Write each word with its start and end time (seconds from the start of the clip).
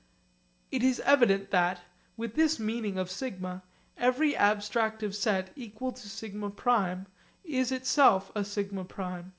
It 0.71 0.81
is 0.81 0.99
evident 1.01 1.51
that 1.51 1.81
with 2.23 2.33
this 2.33 2.57
meaning 2.59 2.97
of 2.97 3.07
σ 3.11 3.35
every 3.99 4.33
abstractive 4.33 5.13
set 5.13 5.51
equal 5.55 5.91
to 5.91 6.01
a 6.07 6.09
σ 6.09 6.31
prime 6.55 7.05
is 7.43 7.71
itself 7.71 8.31
a 8.33 8.43
σ 8.43 8.63
prime. 8.89 9.29